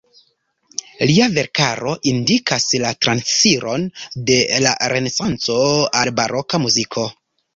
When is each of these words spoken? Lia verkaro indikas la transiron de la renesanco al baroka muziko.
Lia 1.09 1.25
verkaro 1.33 1.91
indikas 2.11 2.65
la 2.85 2.93
transiron 3.07 3.85
de 4.31 4.39
la 4.67 4.73
renesanco 4.95 5.59
al 6.01 6.13
baroka 6.21 6.61
muziko. 6.65 7.07